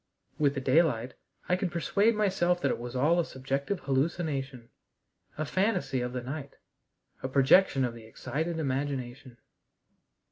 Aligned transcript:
With 0.39 0.55
the 0.55 0.61
daylight 0.61 1.13
I 1.47 1.55
could 1.55 1.71
persuade 1.71 2.15
myself 2.15 2.59
that 2.61 2.71
it 2.71 2.79
was 2.79 2.95
all 2.95 3.19
a 3.19 3.23
subjective 3.23 3.81
hallucination, 3.81 4.69
a 5.37 5.45
fantasy 5.45 6.01
of 6.01 6.11
the 6.11 6.23
night, 6.23 6.55
a 7.21 7.27
projection 7.27 7.85
of 7.85 7.93
the 7.93 8.05
excited 8.07 8.57
imagination. 8.57 9.37